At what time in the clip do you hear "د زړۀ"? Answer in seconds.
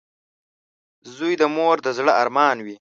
1.85-2.13